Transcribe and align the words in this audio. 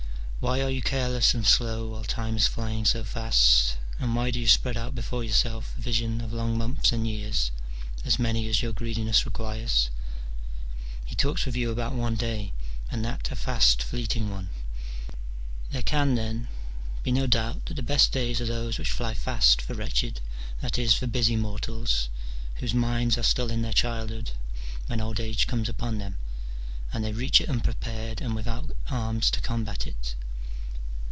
Why 0.41 0.59
are 0.63 0.71
you 0.71 0.81
careless 0.81 1.35
and 1.35 1.45
slow 1.45 1.89
while 1.89 2.03
time 2.03 2.35
is 2.35 2.47
flying 2.47 2.83
so 2.85 3.03
fast, 3.03 3.77
and 3.99 4.15
why 4.15 4.31
do 4.31 4.39
you 4.39 4.47
spread 4.47 4.75
out 4.75 4.95
before 4.95 5.23
yourself 5.23 5.75
a 5.77 5.81
vision 5.81 6.19
of 6.19 6.33
long 6.33 6.57
months 6.57 6.91
and 6.91 7.05
years, 7.07 7.51
as 8.03 8.17
many 8.17 8.47
as 8.47 8.59
your 8.59 8.73
greediness 8.73 9.23
requires? 9.23 9.91
he 11.05 11.13
talks 11.13 11.45
with 11.45 11.55
you 11.55 11.69
about 11.69 11.93
one 11.93 12.15
day, 12.15 12.53
and 12.89 13.05
that 13.05 13.29
a 13.29 13.35
fast 13.35 13.83
fleeting 13.83 14.31
one. 14.31 14.49
There 15.69 15.83
can, 15.83 16.15
then, 16.15 16.47
be 17.03 17.11
no 17.11 17.27
doubt 17.27 17.67
that 17.67 17.75
the 17.75 17.83
best 17.83 18.11
days 18.11 18.41
are 18.41 18.45
those 18.47 18.79
which 18.79 18.89
fly 18.89 19.13
first 19.13 19.61
for 19.61 19.75
wretched, 19.75 20.21
that 20.59 20.79
is, 20.79 20.95
for 20.95 21.05
busy 21.05 21.35
mortals, 21.35 22.09
whose 22.55 22.73
minds 22.73 23.15
are 23.15 23.21
still 23.23 23.51
in 23.51 23.61
their 23.61 23.73
childhood 23.73 24.31
when 24.87 25.01
old 25.01 25.19
age 25.19 25.45
comes 25.45 25.69
upon 25.69 25.99
them, 25.99 26.17
and 26.91 27.03
they 27.05 27.13
reach 27.13 27.39
it 27.41 27.47
unprepared 27.47 28.21
and 28.21 28.33
without 28.35 28.71
arms 28.89 29.29
to 29.29 29.39
combat 29.41 29.85
it. 29.85 30.15